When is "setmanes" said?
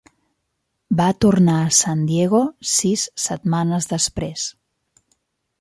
3.29-3.93